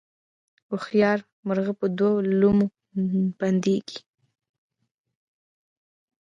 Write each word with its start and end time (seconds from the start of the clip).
هوښیار 0.69 1.19
مرغه 1.47 1.73
په 1.79 1.85
دوو 1.97 2.13
لومو 2.39 2.67
بندیږي 3.39 3.99